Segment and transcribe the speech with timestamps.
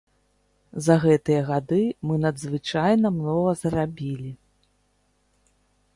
[0.85, 4.31] За гэтыя гады мы надзвычайна многа зрабілі.